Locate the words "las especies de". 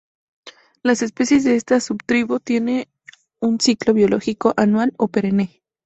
0.81-1.55